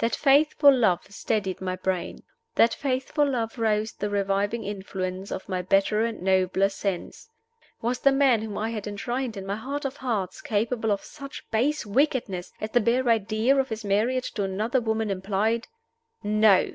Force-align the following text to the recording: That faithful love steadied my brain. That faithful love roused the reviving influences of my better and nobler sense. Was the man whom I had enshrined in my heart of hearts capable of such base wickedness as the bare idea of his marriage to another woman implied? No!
That 0.00 0.16
faithful 0.16 0.74
love 0.76 1.06
steadied 1.08 1.60
my 1.60 1.76
brain. 1.76 2.24
That 2.56 2.74
faithful 2.74 3.30
love 3.30 3.60
roused 3.60 4.00
the 4.00 4.10
reviving 4.10 4.64
influences 4.64 5.30
of 5.30 5.48
my 5.48 5.62
better 5.62 6.04
and 6.04 6.20
nobler 6.20 6.68
sense. 6.68 7.30
Was 7.80 8.00
the 8.00 8.10
man 8.10 8.42
whom 8.42 8.58
I 8.58 8.70
had 8.70 8.88
enshrined 8.88 9.36
in 9.36 9.46
my 9.46 9.54
heart 9.54 9.84
of 9.84 9.98
hearts 9.98 10.40
capable 10.40 10.90
of 10.90 11.04
such 11.04 11.48
base 11.52 11.86
wickedness 11.86 12.52
as 12.60 12.70
the 12.72 12.80
bare 12.80 13.08
idea 13.08 13.56
of 13.56 13.68
his 13.68 13.84
marriage 13.84 14.32
to 14.34 14.42
another 14.42 14.80
woman 14.80 15.10
implied? 15.12 15.68
No! 16.24 16.72